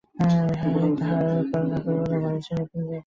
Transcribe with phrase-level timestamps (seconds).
[0.61, 2.99] বিহারী তাহার উত্তর না করিয়া কহিল, বাড়ি ছাড়িয়া তুমি যে এখানে?